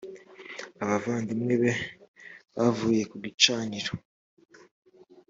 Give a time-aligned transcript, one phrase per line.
[0.83, 1.71] abavandimwe be
[2.55, 3.91] bavuye ku gicaniro